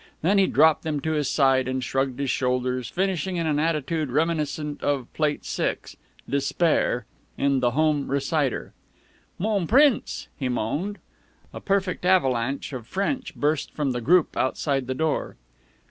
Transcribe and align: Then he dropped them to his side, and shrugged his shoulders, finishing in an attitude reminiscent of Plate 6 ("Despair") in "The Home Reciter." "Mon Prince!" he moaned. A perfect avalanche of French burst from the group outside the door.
Then 0.23 0.39
he 0.39 0.47
dropped 0.47 0.81
them 0.81 0.99
to 1.01 1.11
his 1.11 1.29
side, 1.29 1.67
and 1.67 1.83
shrugged 1.83 2.17
his 2.19 2.31
shoulders, 2.31 2.89
finishing 2.89 3.35
in 3.35 3.45
an 3.45 3.59
attitude 3.59 4.09
reminiscent 4.09 4.81
of 4.81 5.13
Plate 5.13 5.45
6 5.45 5.95
("Despair") 6.27 7.05
in 7.37 7.59
"The 7.59 7.69
Home 7.77 8.07
Reciter." 8.09 8.73
"Mon 9.37 9.67
Prince!" 9.67 10.27
he 10.35 10.49
moaned. 10.49 10.97
A 11.53 11.61
perfect 11.61 12.03
avalanche 12.03 12.73
of 12.73 12.87
French 12.87 13.35
burst 13.35 13.71
from 13.75 13.91
the 13.91 14.01
group 14.01 14.35
outside 14.35 14.87
the 14.87 14.95
door. 14.95 15.35